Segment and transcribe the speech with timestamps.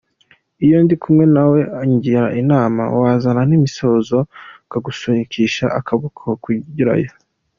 [0.65, 4.17] Iyo ndi kumwe na we angira inama, wazana n’imizozo
[4.63, 7.11] akagusunikisha akaboko ukigirayo.